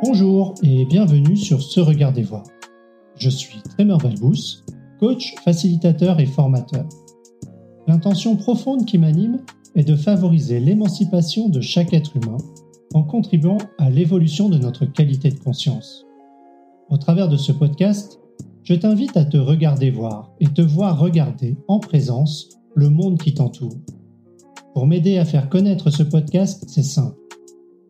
Bonjour 0.00 0.54
et 0.62 0.84
bienvenue 0.84 1.36
sur 1.36 1.60
Ce 1.60 1.80
Regard 1.80 2.12
des 2.12 2.22
Voix. 2.22 2.44
Je 3.16 3.28
suis 3.28 3.60
Trémor 3.62 3.98
Valbous, 3.98 4.62
coach, 5.00 5.34
facilitateur 5.42 6.20
et 6.20 6.26
formateur. 6.26 6.88
L'intention 7.88 8.36
profonde 8.36 8.86
qui 8.86 8.96
m'anime 8.96 9.40
est 9.74 9.82
de 9.82 9.96
favoriser 9.96 10.60
l'émancipation 10.60 11.48
de 11.48 11.60
chaque 11.60 11.92
être 11.92 12.16
humain 12.16 12.36
en 12.94 13.02
contribuant 13.02 13.58
à 13.78 13.90
l'évolution 13.90 14.48
de 14.48 14.56
notre 14.58 14.86
qualité 14.86 15.30
de 15.30 15.40
conscience. 15.40 16.06
Au 16.90 16.96
travers 16.96 17.28
de 17.28 17.36
ce 17.36 17.50
podcast, 17.50 18.20
je 18.62 18.74
t'invite 18.74 19.16
à 19.16 19.24
te 19.24 19.36
regarder 19.36 19.90
voir 19.90 20.30
et 20.38 20.46
te 20.46 20.62
voir 20.62 21.00
regarder 21.00 21.56
en 21.66 21.80
présence 21.80 22.50
le 22.76 22.88
monde 22.88 23.18
qui 23.18 23.34
t'entoure. 23.34 23.74
Pour 24.74 24.86
m'aider 24.86 25.18
à 25.18 25.24
faire 25.24 25.48
connaître 25.48 25.90
ce 25.90 26.04
podcast, 26.04 26.62
c'est 26.68 26.84
simple. 26.84 27.17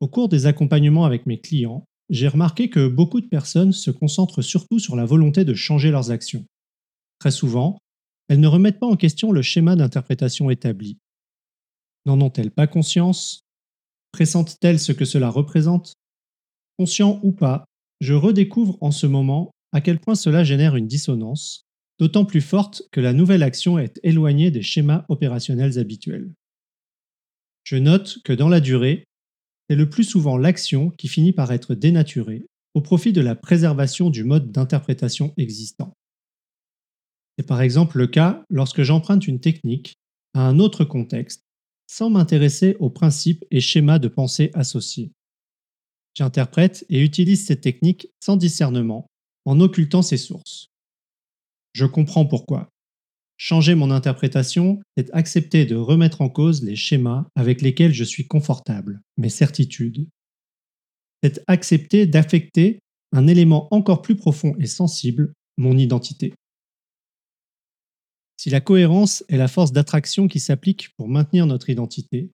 Au 0.00 0.08
cours 0.08 0.28
des 0.28 0.46
accompagnements 0.46 1.04
avec 1.04 1.26
mes 1.26 1.40
clients, 1.40 1.84
j'ai 2.10 2.28
remarqué 2.28 2.68
que 2.68 2.88
beaucoup 2.88 3.20
de 3.20 3.28
personnes 3.28 3.72
se 3.72 3.90
concentrent 3.90 4.42
surtout 4.42 4.78
sur 4.78 4.96
la 4.96 5.06
volonté 5.06 5.44
de 5.44 5.54
changer 5.54 5.90
leurs 5.90 6.10
actions. 6.10 6.44
Très 7.18 7.30
souvent, 7.30 7.78
elles 8.28 8.40
ne 8.40 8.48
remettent 8.48 8.80
pas 8.80 8.86
en 8.86 8.96
question 8.96 9.32
le 9.32 9.42
schéma 9.42 9.76
d'interprétation 9.76 10.50
établi. 10.50 10.98
N'en 12.04 12.20
ont-elles 12.20 12.50
pas 12.50 12.66
conscience? 12.66 13.42
Pressentent-elles 14.12 14.78
ce 14.78 14.92
que 14.92 15.04
cela 15.04 15.30
représente? 15.30 15.94
Conscient 16.78 17.20
ou 17.22 17.32
pas, 17.32 17.64
je 18.00 18.14
redécouvre 18.14 18.76
en 18.80 18.90
ce 18.90 19.06
moment 19.06 19.50
à 19.72 19.80
quel 19.80 19.98
point 19.98 20.14
cela 20.14 20.44
génère 20.44 20.76
une 20.76 20.86
dissonance, 20.86 21.64
d'autant 21.98 22.24
plus 22.24 22.40
forte 22.40 22.82
que 22.92 23.00
la 23.00 23.12
nouvelle 23.12 23.42
action 23.42 23.78
est 23.78 23.98
éloignée 24.02 24.50
des 24.50 24.62
schémas 24.62 25.04
opérationnels 25.08 25.78
habituels. 25.78 26.32
Je 27.64 27.76
note 27.76 28.18
que 28.24 28.32
dans 28.32 28.48
la 28.48 28.60
durée, 28.60 29.04
c'est 29.68 29.76
le 29.76 29.88
plus 29.88 30.04
souvent 30.04 30.36
l'action 30.36 30.90
qui 30.90 31.08
finit 31.08 31.32
par 31.32 31.52
être 31.52 31.74
dénaturée 31.74 32.44
au 32.74 32.80
profit 32.80 33.12
de 33.12 33.20
la 33.20 33.34
préservation 33.34 34.10
du 34.10 34.24
mode 34.24 34.50
d'interprétation 34.50 35.32
existant. 35.36 35.94
C'est 37.38 37.46
par 37.46 37.62
exemple 37.62 37.98
le 37.98 38.06
cas 38.06 38.44
lorsque 38.50 38.82
j'emprunte 38.82 39.26
une 39.26 39.40
technique 39.40 39.94
à 40.34 40.46
un 40.46 40.58
autre 40.58 40.84
contexte 40.84 41.42
sans 41.92 42.08
m'intéresser 42.08 42.74
aux 42.80 42.88
principes 42.88 43.44
et 43.50 43.60
schémas 43.60 43.98
de 43.98 44.08
pensée 44.08 44.50
associés. 44.54 45.12
J'interprète 46.14 46.86
et 46.88 47.02
utilise 47.02 47.44
cette 47.44 47.60
technique 47.60 48.08
sans 48.18 48.38
discernement, 48.38 49.10
en 49.44 49.60
occultant 49.60 50.00
ses 50.00 50.16
sources. 50.16 50.68
Je 51.74 51.84
comprends 51.84 52.24
pourquoi. 52.24 52.70
Changer 53.36 53.74
mon 53.74 53.90
interprétation, 53.90 54.80
c'est 54.96 55.10
accepter 55.12 55.66
de 55.66 55.76
remettre 55.76 56.22
en 56.22 56.30
cause 56.30 56.62
les 56.62 56.76
schémas 56.76 57.26
avec 57.34 57.60
lesquels 57.60 57.92
je 57.92 58.04
suis 58.04 58.26
confortable, 58.26 59.02
mes 59.18 59.28
certitudes. 59.28 60.08
C'est 61.22 61.44
accepter 61.46 62.06
d'affecter 62.06 62.78
un 63.12 63.26
élément 63.26 63.68
encore 63.70 64.00
plus 64.00 64.16
profond 64.16 64.54
et 64.58 64.66
sensible, 64.66 65.34
mon 65.58 65.76
identité. 65.76 66.32
Si 68.42 68.50
la 68.50 68.60
cohérence 68.60 69.22
est 69.28 69.36
la 69.36 69.46
force 69.46 69.70
d'attraction 69.70 70.26
qui 70.26 70.40
s'applique 70.40 70.88
pour 70.96 71.06
maintenir 71.06 71.46
notre 71.46 71.70
identité, 71.70 72.32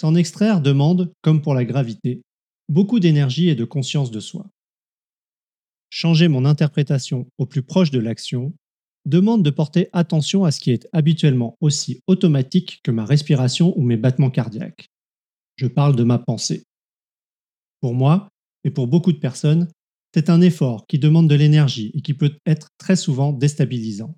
s'en 0.00 0.14
extraire 0.14 0.62
demande, 0.62 1.12
comme 1.20 1.42
pour 1.42 1.52
la 1.52 1.66
gravité, 1.66 2.22
beaucoup 2.70 3.00
d'énergie 3.00 3.50
et 3.50 3.54
de 3.54 3.66
conscience 3.66 4.10
de 4.10 4.18
soi. 4.18 4.48
Changer 5.90 6.28
mon 6.28 6.46
interprétation 6.46 7.26
au 7.36 7.44
plus 7.44 7.62
proche 7.62 7.90
de 7.90 7.98
l'action 7.98 8.54
demande 9.04 9.42
de 9.42 9.50
porter 9.50 9.90
attention 9.92 10.46
à 10.46 10.52
ce 10.52 10.60
qui 10.60 10.70
est 10.70 10.88
habituellement 10.94 11.58
aussi 11.60 12.00
automatique 12.06 12.80
que 12.82 12.90
ma 12.90 13.04
respiration 13.04 13.78
ou 13.78 13.82
mes 13.82 13.98
battements 13.98 14.30
cardiaques. 14.30 14.88
Je 15.56 15.66
parle 15.66 15.96
de 15.96 16.02
ma 16.02 16.18
pensée. 16.18 16.64
Pour 17.82 17.92
moi, 17.92 18.30
et 18.64 18.70
pour 18.70 18.86
beaucoup 18.86 19.12
de 19.12 19.18
personnes, 19.18 19.68
c'est 20.14 20.30
un 20.30 20.40
effort 20.40 20.86
qui 20.86 20.98
demande 20.98 21.28
de 21.28 21.34
l'énergie 21.34 21.90
et 21.92 22.00
qui 22.00 22.14
peut 22.14 22.38
être 22.46 22.68
très 22.78 22.96
souvent 22.96 23.34
déstabilisant. 23.34 24.16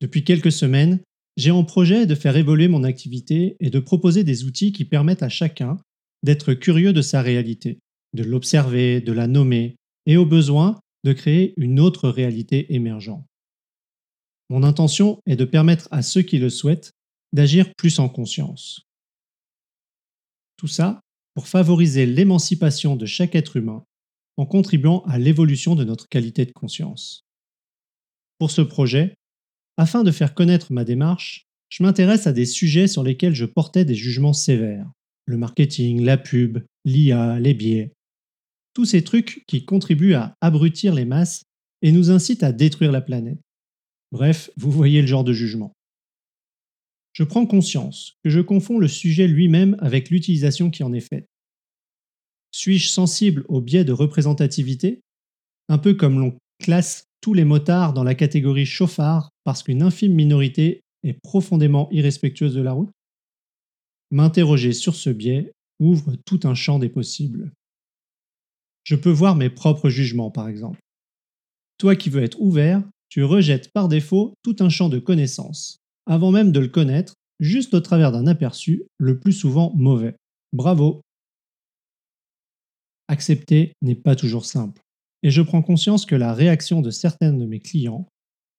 Depuis 0.00 0.24
quelques 0.24 0.52
semaines, 0.52 1.00
j'ai 1.36 1.50
en 1.50 1.64
projet 1.64 2.06
de 2.06 2.14
faire 2.14 2.36
évoluer 2.36 2.68
mon 2.68 2.84
activité 2.84 3.56
et 3.60 3.70
de 3.70 3.78
proposer 3.78 4.24
des 4.24 4.44
outils 4.44 4.72
qui 4.72 4.84
permettent 4.84 5.22
à 5.22 5.28
chacun 5.28 5.78
d'être 6.22 6.54
curieux 6.54 6.92
de 6.92 7.02
sa 7.02 7.22
réalité, 7.22 7.78
de 8.14 8.22
l'observer, 8.22 9.00
de 9.00 9.12
la 9.12 9.26
nommer 9.26 9.76
et 10.06 10.16
au 10.16 10.26
besoin 10.26 10.80
de 11.04 11.12
créer 11.12 11.54
une 11.56 11.78
autre 11.78 12.08
réalité 12.08 12.74
émergente. 12.74 13.24
Mon 14.48 14.62
intention 14.62 15.20
est 15.26 15.36
de 15.36 15.44
permettre 15.44 15.88
à 15.90 16.02
ceux 16.02 16.22
qui 16.22 16.38
le 16.38 16.50
souhaitent 16.50 16.92
d'agir 17.32 17.72
plus 17.76 17.98
en 17.98 18.08
conscience. 18.08 18.82
Tout 20.56 20.68
ça 20.68 21.00
pour 21.34 21.48
favoriser 21.48 22.06
l'émancipation 22.06 22.96
de 22.96 23.04
chaque 23.04 23.34
être 23.34 23.56
humain 23.56 23.84
en 24.36 24.46
contribuant 24.46 25.02
à 25.06 25.18
l'évolution 25.18 25.74
de 25.74 25.84
notre 25.84 26.08
qualité 26.08 26.46
de 26.46 26.52
conscience. 26.52 27.26
Pour 28.38 28.50
ce 28.50 28.62
projet, 28.62 29.14
afin 29.76 30.04
de 30.04 30.10
faire 30.10 30.34
connaître 30.34 30.72
ma 30.72 30.84
démarche, 30.84 31.46
je 31.68 31.82
m'intéresse 31.82 32.26
à 32.26 32.32
des 32.32 32.46
sujets 32.46 32.86
sur 32.86 33.02
lesquels 33.02 33.34
je 33.34 33.44
portais 33.44 33.84
des 33.84 33.94
jugements 33.94 34.32
sévères. 34.32 34.90
Le 35.26 35.36
marketing, 35.36 36.02
la 36.02 36.16
pub, 36.16 36.58
l'IA, 36.84 37.40
les 37.40 37.54
biais. 37.54 37.92
Tous 38.74 38.84
ces 38.84 39.02
trucs 39.02 39.44
qui 39.46 39.64
contribuent 39.64 40.14
à 40.14 40.36
abrutir 40.40 40.94
les 40.94 41.04
masses 41.04 41.42
et 41.82 41.92
nous 41.92 42.10
incitent 42.10 42.42
à 42.42 42.52
détruire 42.52 42.92
la 42.92 43.00
planète. 43.00 43.40
Bref, 44.12 44.50
vous 44.56 44.70
voyez 44.70 45.00
le 45.00 45.06
genre 45.06 45.24
de 45.24 45.32
jugement. 45.32 45.72
Je 47.12 47.24
prends 47.24 47.46
conscience 47.46 48.14
que 48.22 48.30
je 48.30 48.40
confonds 48.40 48.78
le 48.78 48.88
sujet 48.88 49.26
lui-même 49.26 49.76
avec 49.80 50.10
l'utilisation 50.10 50.70
qui 50.70 50.82
en 50.82 50.92
est 50.92 51.00
faite. 51.00 51.26
Suis-je 52.52 52.88
sensible 52.88 53.44
au 53.48 53.60
biais 53.60 53.84
de 53.84 53.92
représentativité? 53.92 55.00
Un 55.68 55.78
peu 55.78 55.94
comme 55.94 56.20
l'on 56.20 56.38
classe 56.62 57.04
tous 57.20 57.34
les 57.34 57.44
motards 57.44 57.92
dans 57.92 58.04
la 58.04 58.14
catégorie 58.14 58.66
chauffard 58.66 59.30
parce 59.46 59.62
qu'une 59.62 59.82
infime 59.82 60.12
minorité 60.12 60.82
est 61.04 61.20
profondément 61.22 61.88
irrespectueuse 61.92 62.52
de 62.52 62.62
la 62.62 62.72
route? 62.72 62.90
M'interroger 64.10 64.72
sur 64.72 64.96
ce 64.96 65.08
biais 65.08 65.52
ouvre 65.78 66.16
tout 66.26 66.40
un 66.42 66.56
champ 66.56 66.80
des 66.80 66.88
possibles. 66.88 67.52
Je 68.82 68.96
peux 68.96 69.10
voir 69.10 69.36
mes 69.36 69.48
propres 69.48 69.88
jugements, 69.88 70.32
par 70.32 70.48
exemple. 70.48 70.80
Toi 71.78 71.94
qui 71.94 72.10
veux 72.10 72.24
être 72.24 72.40
ouvert, 72.40 72.82
tu 73.08 73.22
rejettes 73.22 73.70
par 73.72 73.86
défaut 73.86 74.34
tout 74.42 74.56
un 74.58 74.68
champ 74.68 74.88
de 74.88 74.98
connaissances, 74.98 75.78
avant 76.06 76.32
même 76.32 76.50
de 76.50 76.58
le 76.58 76.68
connaître, 76.68 77.14
juste 77.38 77.72
au 77.74 77.80
travers 77.80 78.10
d'un 78.10 78.26
aperçu, 78.26 78.82
le 78.98 79.20
plus 79.20 79.32
souvent 79.32 79.72
mauvais. 79.76 80.16
Bravo 80.52 81.02
Accepter 83.06 83.74
n'est 83.80 83.94
pas 83.94 84.16
toujours 84.16 84.44
simple, 84.44 84.82
et 85.22 85.30
je 85.30 85.42
prends 85.42 85.62
conscience 85.62 86.04
que 86.04 86.16
la 86.16 86.34
réaction 86.34 86.80
de 86.80 86.90
certains 86.90 87.32
de 87.32 87.46
mes 87.46 87.60
clients 87.60 88.08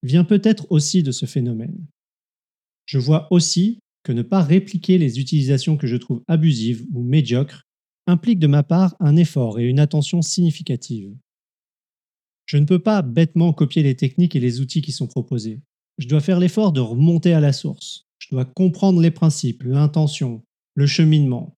vient 0.03 0.23
peut-être 0.23 0.67
aussi 0.69 1.03
de 1.03 1.11
ce 1.11 1.25
phénomène. 1.25 1.85
Je 2.85 2.99
vois 2.99 3.27
aussi 3.31 3.79
que 4.03 4.11
ne 4.11 4.21
pas 4.21 4.41
répliquer 4.41 4.97
les 4.97 5.19
utilisations 5.19 5.77
que 5.77 5.87
je 5.87 5.97
trouve 5.97 6.23
abusives 6.27 6.85
ou 6.93 7.03
médiocres 7.03 7.63
implique 8.07 8.39
de 8.39 8.47
ma 8.47 8.63
part 8.63 8.95
un 8.99 9.17
effort 9.17 9.59
et 9.59 9.65
une 9.65 9.79
attention 9.79 10.21
significative. 10.21 11.13
Je 12.45 12.57
ne 12.57 12.65
peux 12.65 12.79
pas 12.79 13.01
bêtement 13.01 13.51
copier 13.51 13.83
les 13.83 13.95
techniques 13.95 14.35
et 14.35 14.39
les 14.39 14.61
outils 14.61 14.81
qui 14.81 14.93
sont 14.93 15.07
proposés. 15.07 15.59
Je 15.97 16.07
dois 16.07 16.21
faire 16.21 16.39
l'effort 16.39 16.71
de 16.71 16.79
remonter 16.79 17.33
à 17.33 17.41
la 17.41 17.51
source. 17.51 18.05
Je 18.19 18.29
dois 18.31 18.45
comprendre 18.45 19.01
les 19.01 19.11
principes, 19.11 19.63
l'intention, 19.63 20.43
le 20.75 20.87
cheminement. 20.87 21.57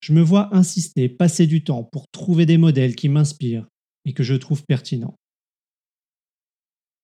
Je 0.00 0.12
me 0.12 0.20
vois 0.20 0.54
insister, 0.54 1.08
passer 1.08 1.46
du 1.46 1.64
temps 1.64 1.82
pour 1.82 2.06
trouver 2.08 2.46
des 2.46 2.58
modèles 2.58 2.94
qui 2.94 3.08
m'inspirent 3.08 3.66
et 4.04 4.12
que 4.12 4.22
je 4.22 4.34
trouve 4.34 4.64
pertinents. 4.64 5.16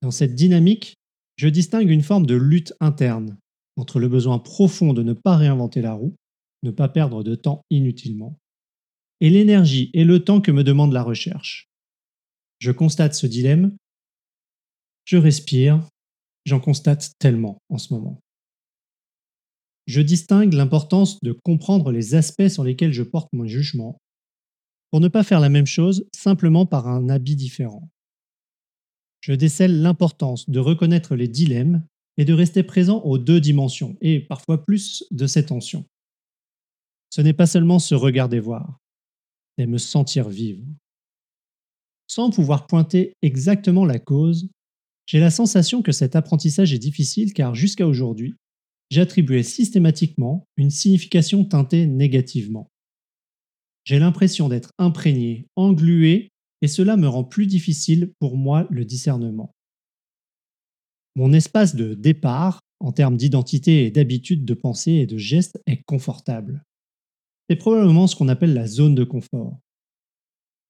Dans 0.02 0.10
cette 0.10 0.34
dynamique, 0.34 0.96
je 1.36 1.48
distingue 1.48 1.90
une 1.90 2.02
forme 2.02 2.26
de 2.26 2.34
lutte 2.34 2.74
interne 2.80 3.38
entre 3.76 3.98
le 3.98 4.08
besoin 4.08 4.38
profond 4.38 4.92
de 4.92 5.02
ne 5.02 5.12
pas 5.12 5.36
réinventer 5.36 5.80
la 5.80 5.94
roue, 5.94 6.16
ne 6.62 6.70
pas 6.70 6.88
perdre 6.88 7.22
de 7.22 7.34
temps 7.34 7.62
inutilement, 7.70 8.38
et 9.20 9.30
l'énergie 9.30 9.90
et 9.94 10.04
le 10.04 10.24
temps 10.24 10.40
que 10.40 10.50
me 10.50 10.64
demande 10.64 10.92
la 10.92 11.02
recherche. 11.02 11.68
Je 12.58 12.72
constate 12.72 13.14
ce 13.14 13.26
dilemme, 13.26 13.76
je 15.04 15.16
respire, 15.16 15.88
j'en 16.44 16.60
constate 16.60 17.12
tellement 17.18 17.58
en 17.68 17.78
ce 17.78 17.92
moment. 17.94 18.20
Je 19.86 20.00
distingue 20.00 20.52
l'importance 20.52 21.18
de 21.22 21.32
comprendre 21.32 21.90
les 21.90 22.14
aspects 22.14 22.48
sur 22.48 22.64
lesquels 22.64 22.92
je 22.92 23.02
porte 23.02 23.28
mon 23.32 23.46
jugement 23.46 23.98
pour 24.90 25.00
ne 25.00 25.08
pas 25.08 25.24
faire 25.24 25.40
la 25.40 25.48
même 25.48 25.66
chose 25.66 26.06
simplement 26.14 26.66
par 26.66 26.86
un 26.86 27.08
habit 27.08 27.36
différent. 27.36 27.88
Je 29.20 29.32
décèle 29.32 29.82
l'importance 29.82 30.48
de 30.48 30.58
reconnaître 30.58 31.14
les 31.14 31.28
dilemmes 31.28 31.84
et 32.16 32.24
de 32.24 32.32
rester 32.32 32.62
présent 32.62 33.00
aux 33.00 33.18
deux 33.18 33.40
dimensions, 33.40 33.96
et 34.00 34.20
parfois 34.20 34.64
plus 34.64 35.04
de 35.10 35.26
ces 35.26 35.46
tensions. 35.46 35.84
Ce 37.10 37.20
n'est 37.20 37.32
pas 37.32 37.46
seulement 37.46 37.78
se 37.78 37.94
regarder 37.94 38.40
voir, 38.40 38.78
mais 39.58 39.66
me 39.66 39.78
sentir 39.78 40.28
vivre. 40.28 40.64
Sans 42.06 42.30
pouvoir 42.30 42.66
pointer 42.66 43.14
exactement 43.22 43.84
la 43.84 43.98
cause, 43.98 44.48
j'ai 45.06 45.20
la 45.20 45.30
sensation 45.30 45.82
que 45.82 45.92
cet 45.92 46.16
apprentissage 46.16 46.72
est 46.72 46.78
difficile 46.78 47.32
car 47.32 47.54
jusqu'à 47.54 47.86
aujourd'hui, 47.86 48.34
j'attribuais 48.90 49.42
systématiquement 49.42 50.44
une 50.56 50.70
signification 50.70 51.44
teintée 51.44 51.86
négativement. 51.86 52.70
J'ai 53.84 53.98
l'impression 53.98 54.48
d'être 54.48 54.72
imprégné, 54.78 55.46
englué, 55.56 56.29
et 56.62 56.68
cela 56.68 56.96
me 56.96 57.08
rend 57.08 57.24
plus 57.24 57.46
difficile 57.46 58.12
pour 58.18 58.36
moi 58.36 58.66
le 58.70 58.84
discernement. 58.84 59.54
Mon 61.16 61.32
espace 61.32 61.74
de 61.74 61.94
départ, 61.94 62.60
en 62.78 62.92
termes 62.92 63.16
d'identité 63.16 63.86
et 63.86 63.90
d'habitude 63.90 64.44
de 64.44 64.54
pensée 64.54 64.92
et 64.92 65.06
de 65.06 65.18
geste, 65.18 65.60
est 65.66 65.82
confortable. 65.82 66.64
C'est 67.48 67.56
probablement 67.56 68.06
ce 68.06 68.14
qu'on 68.14 68.28
appelle 68.28 68.54
la 68.54 68.66
zone 68.66 68.94
de 68.94 69.04
confort. 69.04 69.58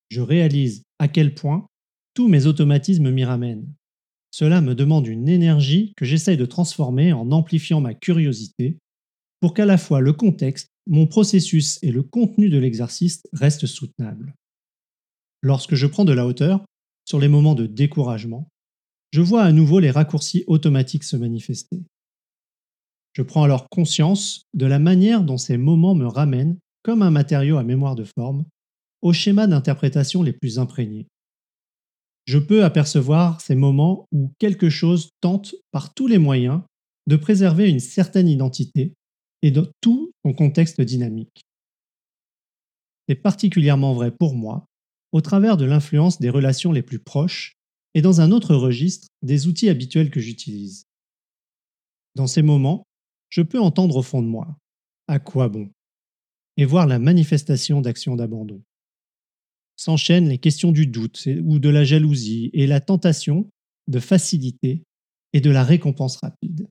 Je 0.08 0.20
réalise 0.20 0.82
à 0.98 1.08
quel 1.08 1.34
point 1.34 1.66
tous 2.14 2.26
mes 2.26 2.46
automatismes 2.46 3.10
m'y 3.10 3.25
ramènent. 3.25 3.72
Cela 4.31 4.60
me 4.60 4.75
demande 4.75 5.06
une 5.06 5.28
énergie 5.28 5.92
que 5.96 6.04
j'essaye 6.04 6.37
de 6.37 6.46
transformer 6.46 7.12
en 7.12 7.32
amplifiant 7.32 7.81
ma 7.81 7.94
curiosité 7.94 8.78
pour 9.40 9.54
qu'à 9.54 9.66
la 9.66 9.78
fois 9.78 10.00
le 10.00 10.12
contexte, 10.12 10.69
mon 10.87 11.06
processus 11.06 11.78
et 11.82 11.92
le 11.92 12.02
contenu 12.02 12.48
de 12.48 12.58
l'exercice 12.58 13.22
restent 13.32 13.66
soutenables. 13.66 14.34
Lorsque 15.42 15.75
je 15.75 15.87
prends 15.87 16.04
de 16.04 16.12
la 16.12 16.26
hauteur, 16.26 16.64
sur 17.04 17.19
les 17.19 17.28
moments 17.28 17.54
de 17.54 17.66
découragement, 17.66 18.48
je 19.12 19.20
vois 19.20 19.42
à 19.42 19.52
nouveau 19.52 19.81
les 19.81 19.90
raccourcis 19.90 20.44
automatiques 20.46 21.04
se 21.04 21.16
manifester. 21.16 21.82
Je 23.12 23.22
prends 23.22 23.42
alors 23.42 23.69
conscience 23.69 24.44
de 24.54 24.66
la 24.66 24.78
manière 24.78 25.25
dont 25.25 25.38
ces 25.38 25.56
moments 25.56 25.94
me 25.94 26.06
ramènent, 26.06 26.58
comme 26.82 27.02
un 27.02 27.10
matériau 27.10 27.56
à 27.56 27.64
mémoire 27.64 27.96
de 27.96 28.04
forme, 28.04 28.44
aux 29.02 29.12
schémas 29.12 29.46
d'interprétation 29.46 30.22
les 30.22 30.32
plus 30.32 30.58
imprégnés. 30.58 31.06
Je 32.26 32.38
peux 32.38 32.64
apercevoir 32.64 33.40
ces 33.40 33.54
moments 33.54 34.06
où 34.12 34.32
quelque 34.38 34.69
chose 34.69 35.10
tente 35.20 35.54
par 35.72 35.94
tous 35.94 36.06
les 36.06 36.19
moyens 36.19 36.60
de 37.08 37.16
préserver 37.16 37.69
une 37.69 37.81
certaine 37.81 38.28
identité 38.28 38.94
et 39.42 39.50
de 39.50 39.69
tout 39.81 40.12
son 40.25 40.32
contexte 40.32 40.81
dynamique. 40.81 41.42
C'est 43.08 43.16
particulièrement 43.16 43.94
vrai 43.94 44.12
pour 44.12 44.37
moi 44.37 44.66
au 45.12 45.21
travers 45.21 45.57
de 45.57 45.65
l'influence 45.65 46.21
des 46.21 46.31
relations 46.31 46.73
les 46.73 46.83
plus 46.83 46.99
proches 46.99 47.57
et 47.95 48.03
dans 48.03 48.21
un 48.21 48.31
autre 48.31 48.55
registre 48.55 49.09
des 49.23 49.47
outils 49.47 49.69
habituels 49.69 50.11
que 50.11 50.21
j'utilise. 50.21 50.85
Dans 52.15 52.27
ces 52.27 52.43
moments, 52.43 52.85
je 53.29 53.43
peux 53.43 53.61
entendre 53.61 53.97
au 53.97 54.03
fond 54.03 54.23
de 54.23 54.29
moi 54.29 54.57
à 55.09 55.19
quoi 55.19 55.49
bon? 55.49 55.69
Et 56.57 56.65
voir 56.65 56.87
la 56.87 57.01
manifestation 57.01 57.81
d'actions 57.81 58.15
d'abandon. 58.15 58.62
S'enchaînent 59.77 60.29
les 60.29 60.39
questions 60.39 60.71
du 60.71 60.87
doute 60.87 61.27
ou 61.43 61.59
de 61.59 61.69
la 61.69 61.85
jalousie 61.85 62.51
et 62.53 62.67
la 62.67 62.81
tentation 62.81 63.51
de 63.89 63.99
facilité 63.99 64.85
et 65.33 65.41
de 65.41 65.51
la 65.51 65.65
récompense 65.65 66.19
rapide. 66.19 66.69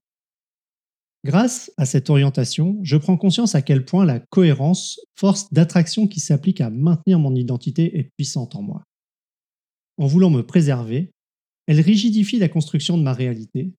Grâce 1.25 1.71
à 1.75 1.85
cette 1.85 2.09
orientation, 2.09 2.79
je 2.81 2.95
prends 2.95 3.17
conscience 3.17 3.53
à 3.53 3.61
quel 3.61 3.83
point 3.83 4.05
la 4.05 4.19
cohérence, 4.19 5.01
force 5.15 5.51
d'attraction 5.51 6.07
qui 6.07 6.21
s'applique 6.21 6.61
à 6.61 6.69
maintenir 6.69 7.19
mon 7.19 7.35
identité, 7.35 7.99
est 7.99 8.09
puissante 8.15 8.55
en 8.55 8.61
moi. 8.61 8.83
En 9.97 10.07
voulant 10.07 10.29
me 10.29 10.45
préserver, 10.45 11.11
elle 11.67 11.81
rigidifie 11.81 12.39
la 12.39 12.47
construction 12.47 12.97
de 12.97 13.03
ma 13.03 13.13
réalité, 13.13 13.73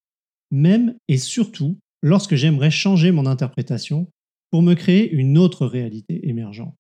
même 0.51 0.97
et 1.09 1.17
surtout 1.17 1.79
lorsque 2.03 2.35
j'aimerais 2.35 2.71
changer 2.71 3.11
mon 3.11 3.25
interprétation 3.25 4.11
pour 4.51 4.63
me 4.63 4.75
créer 4.75 5.11
une 5.11 5.39
autre 5.39 5.67
réalité 5.67 6.29
émergente. 6.29 6.77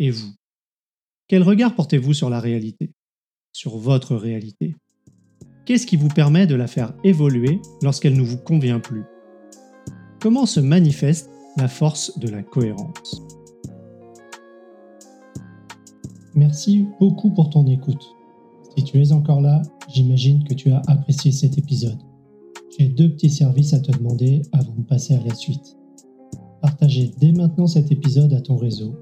Et 0.00 0.10
vous? 0.10 0.34
Quel 1.28 1.44
regard 1.44 1.76
portez-vous 1.76 2.12
sur 2.12 2.28
la 2.28 2.40
réalité? 2.40 2.90
Sur 3.52 3.76
votre 3.78 4.16
réalité? 4.16 4.74
Qu'est-ce 5.64 5.86
qui 5.86 5.96
vous 5.96 6.08
permet 6.08 6.46
de 6.46 6.56
la 6.56 6.66
faire 6.66 6.92
évoluer 7.04 7.60
lorsqu'elle 7.82 8.16
ne 8.16 8.22
vous 8.22 8.38
convient 8.38 8.80
plus? 8.80 9.04
Comment 10.24 10.46
se 10.46 10.58
manifeste 10.58 11.28
la 11.58 11.68
force 11.68 12.18
de 12.18 12.28
la 12.28 12.42
cohérence 12.42 13.22
Merci 16.34 16.86
beaucoup 16.98 17.28
pour 17.28 17.50
ton 17.50 17.66
écoute. 17.66 18.02
Si 18.74 18.84
tu 18.84 19.02
es 19.02 19.12
encore 19.12 19.42
là, 19.42 19.60
j'imagine 19.92 20.42
que 20.44 20.54
tu 20.54 20.70
as 20.70 20.80
apprécié 20.86 21.30
cet 21.30 21.58
épisode. 21.58 21.98
J'ai 22.78 22.88
deux 22.88 23.10
petits 23.10 23.28
services 23.28 23.74
à 23.74 23.80
te 23.80 23.92
demander 23.92 24.40
avant 24.52 24.72
de 24.72 24.84
passer 24.84 25.14
à 25.14 25.22
la 25.22 25.34
suite. 25.34 25.76
Partager 26.62 27.12
dès 27.20 27.32
maintenant 27.32 27.66
cet 27.66 27.92
épisode 27.92 28.32
à 28.32 28.40
ton 28.40 28.56
réseau 28.56 28.94